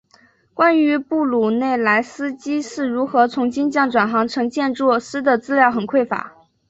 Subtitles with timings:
[0.55, 6.33] 关于布鲁内莱斯基是如何从金匠转行成建筑师的资料很匮乏。